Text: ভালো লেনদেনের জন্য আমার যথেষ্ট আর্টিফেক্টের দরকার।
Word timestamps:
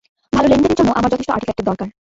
ভালো 0.33 0.47
লেনদেনের 0.47 0.77
জন্য 0.77 0.91
আমার 0.91 1.11
যথেষ্ট 1.11 1.31
আর্টিফেক্টের 1.31 1.67
দরকার। 1.69 1.87